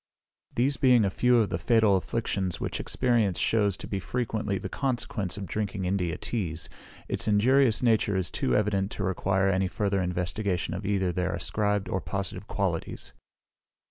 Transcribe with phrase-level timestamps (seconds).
[0.55, 4.67] These being a few of the fatal afflictions which experience shews to be frequently the
[4.67, 6.69] consequence of drinking India teas,
[7.07, 11.87] its injurious nature is too evident to require any further investigation of either their ascribed
[11.87, 13.13] or positive qualities.